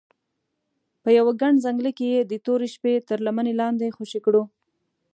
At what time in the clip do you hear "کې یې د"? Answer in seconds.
1.97-2.33